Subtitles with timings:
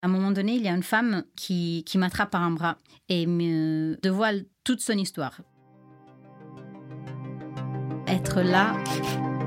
[0.00, 2.76] À un moment donné, il y a une femme qui, qui m'attrape par un bras
[3.08, 5.40] et me dévoile toute son histoire.
[8.06, 8.76] Être là,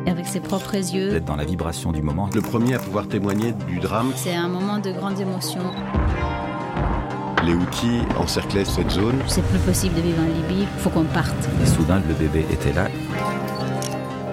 [0.05, 1.11] avec ses propres yeux.
[1.11, 2.29] D'être dans la vibration du moment.
[2.35, 4.11] Le premier à pouvoir témoigner du drame.
[4.17, 5.61] C'est un moment de grande émotion.
[7.45, 9.21] Les outils encerclaient cette zone.
[9.27, 11.47] C'est plus possible de vivre en Libye, il faut qu'on parte.
[11.63, 12.89] Et soudain, le bébé était là.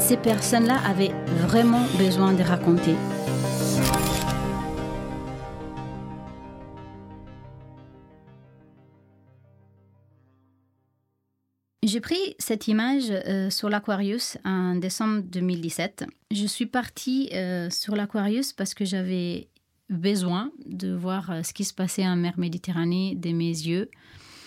[0.00, 1.14] Ces personnes-là avaient
[1.46, 2.96] vraiment besoin de raconter.
[11.88, 16.04] J'ai pris cette image euh, sur l'Aquarius en décembre 2017.
[16.30, 19.48] Je suis partie euh, sur l'Aquarius parce que j'avais
[19.88, 23.88] besoin de voir euh, ce qui se passait en mer Méditerranée de mes yeux.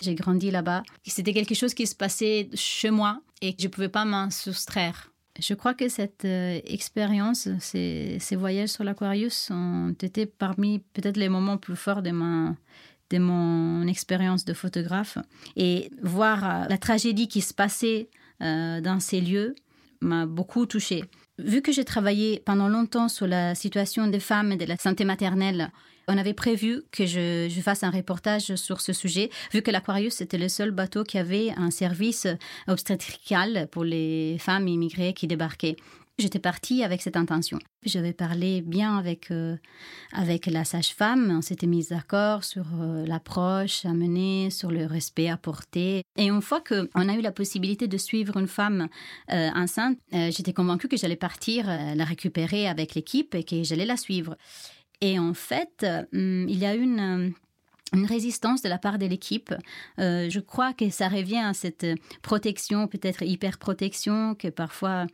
[0.02, 0.84] J'ai grandi là-bas.
[1.04, 5.10] C'était quelque chose qui se passait chez moi et je ne pouvais pas m'en soustraire.
[5.40, 11.30] Je crois que cette expérience, ces, ces, voyages sur l'Aquarius ont été parmi peut-être les
[11.30, 12.54] moments plus forts de ma,
[13.12, 15.18] de mon expérience de photographe.
[15.56, 18.08] Et voir euh, la tragédie qui se passait
[18.42, 19.54] euh, dans ces lieux
[20.00, 21.04] m'a beaucoup touchée.
[21.38, 25.04] Vu que j'ai travaillé pendant longtemps sur la situation des femmes et de la santé
[25.04, 25.70] maternelle,
[26.08, 30.20] on avait prévu que je, je, fasse un reportage sur ce sujet, vu que l'Aquarius
[30.20, 32.26] était le seul bateau qui avait un service
[32.66, 35.76] obstétrical pour les femmes immigrées qui débarquaient.
[36.22, 37.58] J'étais partie avec cette intention.
[37.84, 39.56] J'avais parlé bien avec, euh,
[40.12, 45.34] avec la sage-femme, on s'était mis d'accord sur euh, l'approche à mener, sur le respect
[45.42, 46.04] porter.
[46.16, 48.86] Et une fois qu'on a eu la possibilité de suivre une femme
[49.32, 53.96] euh, enceinte, j'étais convaincue que j'allais partir la récupérer avec l'équipe et que j'allais la
[53.96, 54.36] suivre.
[55.00, 57.34] Et en fait, il y a une
[57.94, 59.52] une résistance de la part de l'équipe.
[59.98, 61.86] Je crois que ça revient à cette
[62.22, 65.06] protection, peut-être hyper protection que parfois,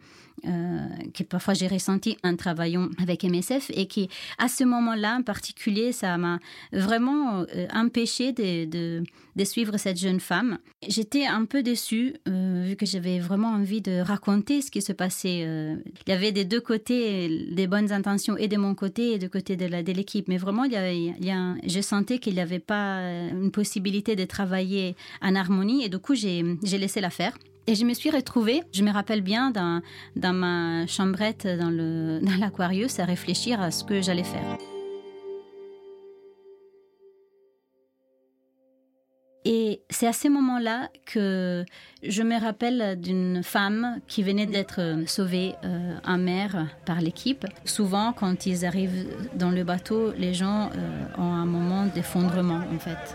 [0.42, 4.08] que parfois j'ai ressenti en travaillant avec MSF et qui,
[4.38, 6.38] à ce moment-là en particulier, ça m'a
[6.72, 10.58] vraiment euh, empêché de, de, suivre cette jeune femme.
[10.86, 15.40] J'étais un peu déçue vu que j'avais vraiment envie de raconter ce qui se passait.
[15.40, 19.28] il y avait des deux côtés des bonnes intentions et de mon côté et de
[19.28, 23.30] côté de l'équipe, mais vraiment, il y a, je sentais qu'il y avait pas euh,
[23.30, 27.36] une possibilité de travailler en harmonie et du coup j'ai laissé la faire.
[27.68, 29.82] Et je me suis retrouvée, je me rappelle bien, dans,
[30.32, 31.68] ma chambrette dans
[32.40, 34.56] l'Aquarius à réfléchir à ce que j'allais faire.
[39.44, 41.66] Et c'est à ce moment-là que
[42.02, 47.44] je me rappelle d'une femme qui venait d'être sauvée euh, en mer par l'équipe.
[47.66, 52.78] Souvent, quand ils arrivent dans le bateau, les gens euh, ont un moment d'effondrement, en
[52.78, 53.14] fait.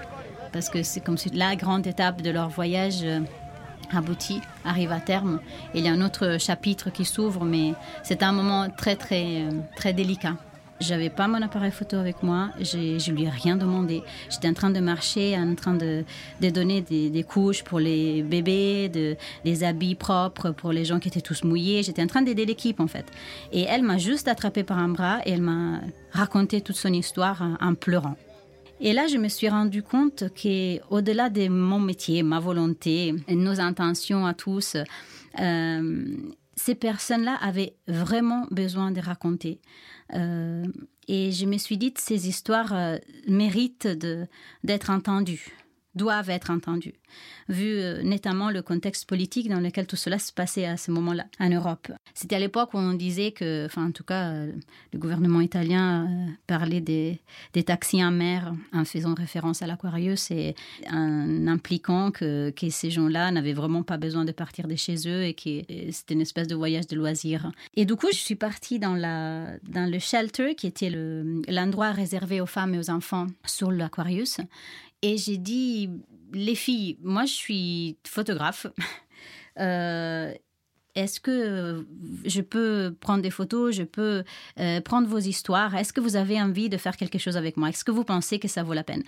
[0.52, 3.20] Parce que c'est comme la grande étape de leur voyage euh,
[3.92, 5.40] aboutit, arrive à terme.
[5.74, 7.74] Il y a un autre chapitre qui s'ouvre, mais
[8.04, 9.46] c'est un moment très, très,
[9.76, 10.36] très délicat.
[10.80, 14.02] J'avais pas mon appareil photo avec moi, je lui ai rien demandé.
[14.30, 16.04] J'étais en train de marcher, en train de,
[16.42, 21.22] donner des, couches pour les bébés, de, des habits propres pour les gens qui étaient
[21.22, 21.84] tous mouillés.
[21.84, 23.06] J'étais en train d'aider l'équipe en fait.
[23.54, 25.80] Et elle m'a juste attrapé par un bras et elle m'a
[26.12, 28.18] raconté toute son histoire en pleurant.
[28.86, 34.26] Et là, je me suis rendu compte qu'au-delà de mon métier, ma volonté, nos intentions
[34.26, 34.76] à tous,
[35.40, 36.18] euh,
[36.58, 39.62] ces personnes-là avaient vraiment besoin de raconter.
[40.14, 40.66] Euh,
[41.08, 43.88] et je me suis dit ces histoires euh, méritent
[44.66, 45.56] d'être entendues,
[45.96, 46.96] doivent être entendues
[47.50, 51.26] vu euh, notamment le contexte politique dans lequel tout cela se passait à ce moment-là
[51.40, 51.92] en Europe.
[52.14, 54.52] C'était à l'époque où on disait que, enfin en tout cas, euh,
[54.92, 57.20] le gouvernement italien euh, parlait des,
[57.54, 60.56] des, taxis en mer en faisant référence à l'Aquarius et
[60.92, 65.24] en impliquant que, que ces gens-là n'avaient vraiment pas besoin de partir de chez eux
[65.24, 65.62] et que
[65.92, 67.52] c'était une espèce de voyage de loisirs.
[67.76, 70.92] Et du coup, je suis partie dans, la, dans le shelter qui était
[71.48, 74.40] l'endroit réservé aux femmes et aux enfants sur l'Aquarius.
[75.04, 75.90] Et j'ai dit,
[76.34, 78.68] les filles, moi je suis photographe.
[79.60, 80.34] Euh,
[80.96, 81.86] est-ce que
[82.26, 84.24] je peux prendre des photos, je peux
[84.60, 85.76] euh, prendre vos histoires?
[85.76, 87.70] Est-ce que vous avez envie de faire quelque chose avec moi?
[87.70, 89.04] Est-ce que vous pensez que ça vaut la peine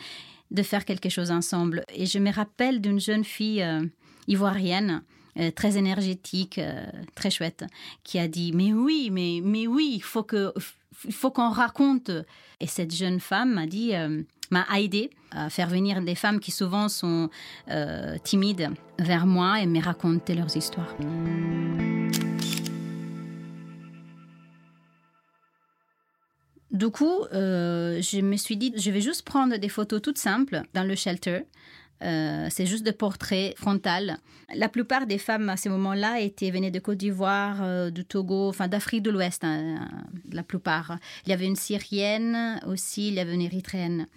[0.51, 1.83] de faire quelque chose ensemble?
[1.95, 3.83] Et je me rappelle d'une jeune fille euh,
[4.27, 5.01] ivoirienne.
[5.55, 6.61] très énergétique,
[7.15, 7.65] très chouette,
[8.03, 10.27] qui a dit mais oui, mais mais oui, il faut
[11.09, 12.11] faut qu'on raconte.
[12.59, 13.93] Et cette jeune femme m'a dit
[14.51, 17.29] m'a aidé à faire venir des femmes qui souvent sont
[17.69, 18.69] euh, timides
[18.99, 20.95] vers moi et me raconter leurs histoires.
[26.71, 30.61] Du coup, euh, je me suis dit, je vais juste prendre des photos toutes simples
[30.73, 31.45] dans le shelter
[32.03, 34.17] Euh, c'est juste des portraits frontales.
[34.53, 38.49] La plupart des femmes à ce moment-là étaient venaient de Côte d'Ivoire, euh, du Togo,
[38.49, 39.87] enfin d'Afrique de l'Ouest, hein,
[40.31, 40.97] la plupart.
[41.25, 44.07] Il y avait une Syrienne aussi, il y avait une Érythréenne.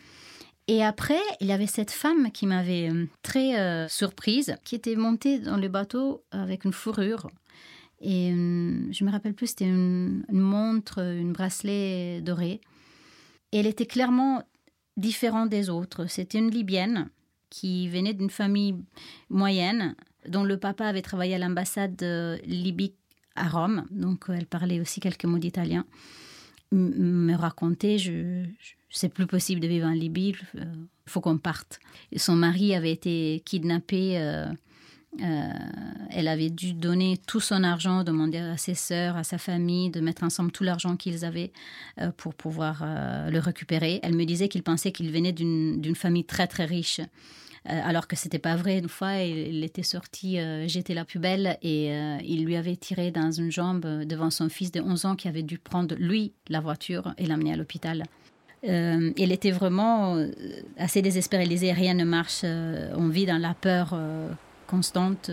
[0.66, 5.38] Et après, il y avait cette femme qui m'avait euh, très surprise, qui était montée
[5.38, 7.30] dans le bateau avec une fourrure.
[8.00, 12.60] Et je me rappelle plus, c'était une, une montre, une bracelet doré.
[13.50, 14.44] Et elle était clairement
[14.96, 16.06] différente des autres.
[16.06, 17.08] C'était une Libyenne
[17.50, 18.76] qui venait d'une famille
[19.30, 19.94] moyenne,
[20.28, 22.02] dont le papa avait travaillé à l'ambassade
[22.44, 22.96] libyque
[23.36, 25.84] à Rome, donc elle parlait aussi quelques mots d'italien.
[26.72, 28.44] Me racontait, je,
[28.90, 30.66] c'est plus possible de vivre en Libye, il
[31.06, 31.80] faut qu'on parte.
[32.16, 34.18] son mari avait été kidnappé.
[34.18, 34.46] Euh,
[35.20, 35.48] euh,
[36.10, 40.00] elle avait dû donner tout son argent, demander à ses sœurs, à sa famille de
[40.00, 41.52] mettre ensemble tout l'argent qu'ils avaient
[42.00, 44.00] euh, pour pouvoir le récupérer.
[44.02, 47.00] Elle me disait qu'il pensait qu'il venait d'une famille très très riche.
[47.68, 48.78] Euh, alors que c'était pas vrai.
[48.78, 52.76] Une fois, il, était sorti euh, j'étais la plus belle et euh, il lui avait
[52.76, 56.32] tiré dans une jambe devant son fils de 11 ans qui avait dû prendre lui
[56.48, 58.04] la voiture et l'amener à l'hôpital.
[58.62, 60.16] il était vraiment
[60.78, 61.44] assez désespéré.
[61.44, 62.44] Il disait rien ne marche.
[62.44, 63.94] on vit dans la peur
[64.68, 65.30] constante.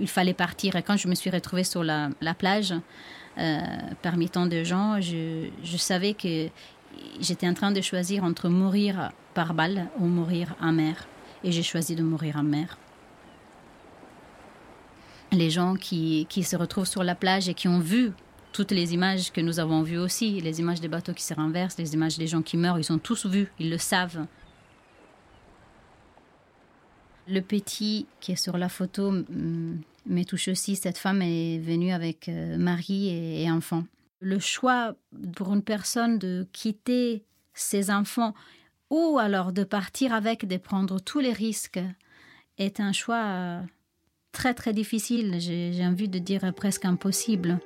[0.00, 0.76] il fallait partir.
[0.76, 2.74] Et quand je me suis retrouvée sur la, plage,
[4.02, 6.48] parmi tant de gens, je, je savais que
[7.20, 11.06] j'étais en train de choisir entre mourir par balle ou mourir en mer
[11.44, 12.78] et j'ai choisi de mourir en mer.
[15.30, 18.12] Les gens qui, qui, se retrouvent sur la plage et qui ont vu
[18.52, 21.76] toutes les images que nous avons vues aussi, les images des bateaux qui se renversent,
[21.76, 24.26] les images des gens qui meurent, ils ont tous vu, ils le savent.
[27.26, 30.76] Le petit qui est sur la photo me touche aussi.
[30.76, 33.08] Cette femme est venue avec euh, mari
[33.42, 33.84] et, enfant.
[34.20, 34.94] Le choix
[35.36, 38.34] pour une personne de quitter ses enfants
[38.90, 41.80] ou alors de partir avec, de prendre tous les risques,
[42.58, 43.60] est un choix euh,
[44.32, 47.58] très très difficile, j'ai envie de dire presque impossible.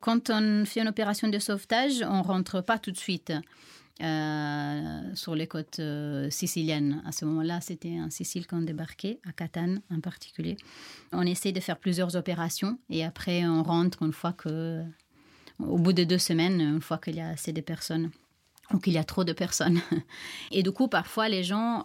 [0.00, 3.32] Quand on fait une opération de sauvetage, on rentre pas tout de suite.
[4.02, 7.02] Euh, sur les côtes euh, siciliennes.
[7.04, 10.56] À ce moment-là, c'était en Sicile qu'on débarquait, à Catane en particulier.
[11.12, 14.82] On essaie de faire plusieurs opérations et après on rentre une fois que,
[15.58, 18.10] au bout de deux semaines, une fois qu'il y a assez de personnes
[18.72, 19.80] ou qu'il y a trop de personnes.
[20.50, 21.82] Et du coup, parfois, les gens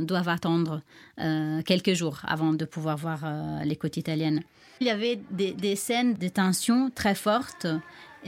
[0.00, 0.82] doivent attendre
[1.20, 3.20] euh, quelques jours avant de pouvoir voir
[3.64, 4.42] les côtes italiennes.
[4.80, 7.66] Il y avait des, scènes de tension très fortes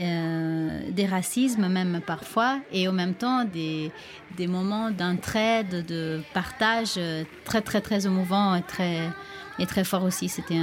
[0.01, 3.91] euh, des racismes même parfois, et en même temps des,
[4.39, 9.09] moments d'entraide, de partage euh, très très très émouvants et très,
[9.57, 10.27] et très forts aussi.
[10.27, 10.59] C'était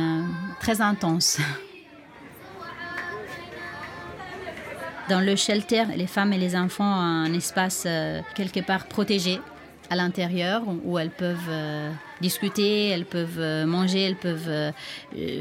[0.61, 1.39] très intense.
[5.09, 9.41] Dans le shelter, les femmes et les enfants ont un espace euh, quelque part protégé
[9.91, 11.91] à l'intérieur où elles peuvent euh,
[12.21, 14.73] discuter, elles peuvent euh, manger, elles peuvent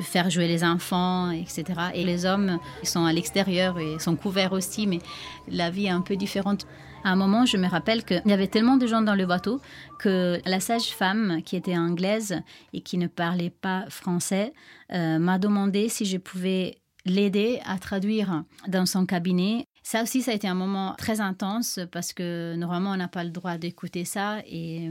[0.01, 1.63] faire jouer les enfants, etc.
[1.93, 4.99] Et les hommes sont à l'extérieur et sont couverts aussi, mais
[5.47, 6.65] la vie est un peu différente.
[7.03, 9.61] À un moment, je me rappelle qu'il y avait tellement de gens dans le bateau
[9.99, 12.41] que la sage-femme, qui était anglaise
[12.73, 14.53] et qui ne parlait pas français,
[14.89, 20.35] m'a demandé si je pouvais l'aider à traduire dans son cabinet ça aussi, ça a
[20.35, 24.39] été un moment très intense parce que normalement, on n'a pas le droit d'écouter ça
[24.47, 24.89] et,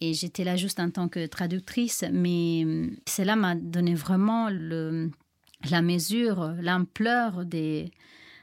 [0.00, 2.66] j'étais là juste en tant que traductrice, mais
[3.08, 7.90] cela m'a donné vraiment la mesure, l'ampleur des,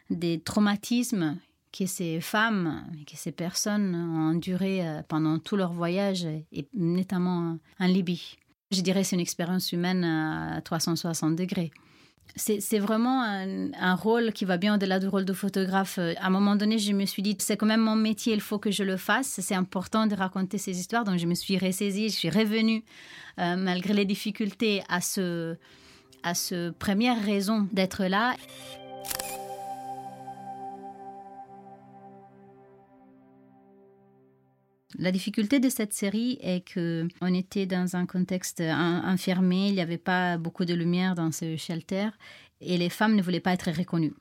[0.09, 1.37] des traumatismes
[1.71, 7.57] que ces femmes, que ces personnes ont enduré euh, pendant tout leur voyage et notamment
[7.79, 8.37] en Libye.
[8.71, 11.71] Je dirais c'est une expérience humaine à 360 degrés
[12.35, 15.99] c'est vraiment un, rôle qui va bien au-delà du rôle de photographe.
[15.99, 18.57] À un moment donné, je me suis dit, c'est quand même mon métier, il faut
[18.57, 19.39] que je le fasse.
[19.41, 21.03] C'est important de raconter ces histoires.
[21.03, 22.83] Donc, je me suis ressaisie, je suis revenue,
[23.39, 25.55] euh, malgré les difficultés, à ce,
[26.23, 28.35] à ce première raison d'être là.
[34.97, 39.81] La difficulté de cette série est que on était dans un contexte enfermé, il n'y
[39.81, 42.09] avait pas beaucoup de lumière dans ce shelter
[42.59, 44.13] et les femmes ne voulaient pas être reconnues.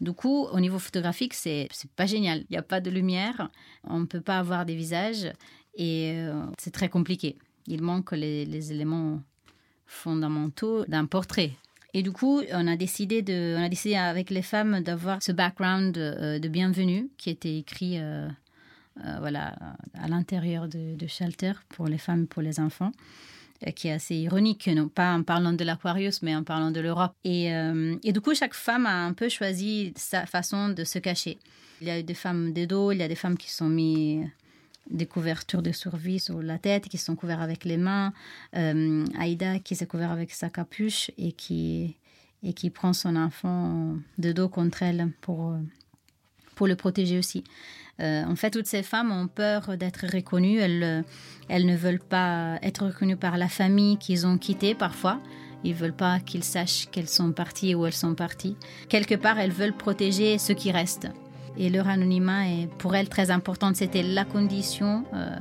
[0.00, 2.40] Du coup, au niveau photographique, c'est pas génial.
[2.48, 3.50] Il n'y a pas de lumière,
[3.84, 5.30] on ne peut pas avoir des visages
[5.74, 7.36] et euh, c'est très compliqué.
[7.66, 9.22] Il manque les, éléments
[9.86, 11.52] fondamentaux d'un portrait.
[11.92, 15.32] Et du coup, on a décidé, de, on a décidé avec les femmes d'avoir ce
[15.32, 18.28] background euh, de bienvenue qui était écrit euh,
[19.18, 19.54] voilà,
[19.94, 22.92] à l'intérieur de, de, shelter pour les femmes, pour les enfants.
[23.66, 26.80] euh, qui est assez ironique, non pas en parlant de l'Aquarius, mais en parlant de
[26.80, 27.12] l'Europe.
[27.24, 30.98] Et, euh, et, du coup, chaque femme a un peu choisi sa façon de se
[30.98, 31.38] cacher.
[31.80, 33.68] Il y a eu des femmes de dos, il y a des femmes qui sont
[33.68, 34.22] mis
[34.90, 38.12] des couvertures de survie sur la tête, qui sont couvertes avec les mains.
[38.56, 41.96] Euh, Aïda qui s'est couverte avec sa capuche et qui,
[42.42, 45.54] et qui prend son enfant de dos contre elle pour,
[46.60, 47.42] pour le protéger aussi.
[48.00, 50.58] Euh, en fait, toutes ces femmes ont peur d'être reconnues.
[50.58, 51.04] Elles,
[51.48, 55.20] elles ne veulent pas être reconnues par la famille qu'ils ont quittée parfois.
[55.64, 58.58] Ils veulent pas qu'ils sachent qu'elles sont parties ou elles sont parties.
[58.90, 61.08] Quelque part, elles veulent protéger ceux qui restent.
[61.56, 63.72] Et leur anonymat est pour elles très important.
[63.72, 65.34] C'était la condition euh,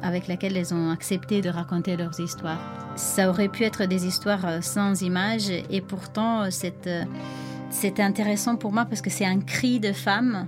[0.00, 2.60] avec laquelle elles ont accepté de raconter leurs histoires.
[2.96, 6.50] Ça aurait pu être des histoires euh, sans images et pourtant
[7.70, 10.46] c'est intéressant pour moi parce que c'est un cri de femme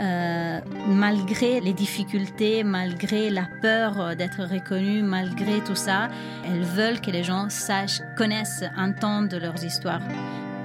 [0.00, 6.08] euh, malgré les difficultés, malgré la peur euh, d'être reconnue, malgré tout ça,
[6.46, 10.02] elles veulent que les gens sachent, connaissent, entendent leurs histoires.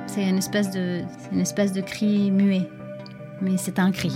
[0.06, 2.70] C'est espèce de, une espèce de cri muet,
[3.42, 4.12] mais c'est un cri.